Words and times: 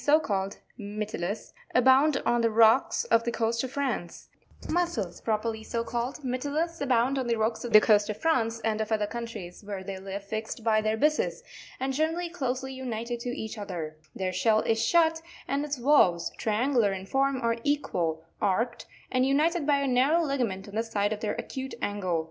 MussELS 0.01 0.17
PROPERLY 0.17 0.23
so 0.23 0.27
CALLED—Mytilus—abound 0.33 2.23
on 2.25 2.41
the 2.41 2.49
rocks 2.49 3.03
of 3.03 3.23
the 3.23 3.31
coast 3.31 3.63
of 3.63 3.71
France 8.17 8.61
and 8.63 8.81
of 8.81 8.91
other 8.91 9.05
countries, 9.05 9.63
where 9.63 9.83
they 9.83 9.99
live 9.99 10.23
fixed 10.23 10.63
by 10.63 10.81
the 10.81 10.97
byssus, 10.97 11.43
and 11.79 11.93
generally 11.93 12.29
closely 12.29 12.73
united 12.73 13.19
to 13.19 13.29
each 13.29 13.59
other. 13.59 13.95
Their 14.15 14.33
shell 14.33 14.61
is 14.61 14.83
shut, 14.83 15.21
and 15.47 15.63
its 15.63 15.75
valves, 15.75 16.31
triangular 16.35 16.91
in 16.91 17.05
form, 17.05 17.39
are 17.39 17.57
equal, 17.63 18.23
arched 18.41 18.87
and 19.11 19.23
united 19.23 19.67
by 19.67 19.81
a 19.81 19.87
narrow 19.87 20.23
ligament 20.23 20.67
on 20.67 20.73
the 20.73 20.81
side 20.81 21.13
of 21.13 21.19
their 21.19 21.35
acute 21.35 21.75
angle. 21.79 22.19